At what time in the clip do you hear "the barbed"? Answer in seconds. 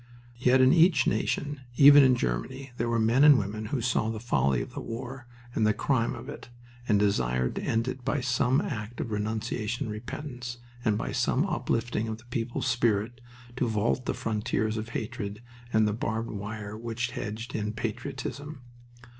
15.87-16.31